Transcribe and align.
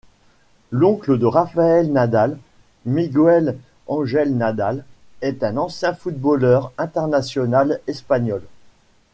L'oncle 0.71 1.19
de 1.19 1.27
Rafael 1.27 1.85
Nadal, 1.91 2.39
Miguel 2.85 3.59
Ángel 3.87 4.35
Nadal, 4.35 4.83
est 5.21 5.43
un 5.43 5.57
ancien 5.57 5.93
footballeur 5.93 6.71
international 6.79 7.79
espagnol. 7.85 8.41